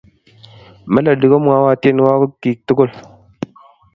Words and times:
melodi 0.93 1.25
komwowo 1.31 1.69
tienuakik 1.81 2.57
tukul 2.67 2.89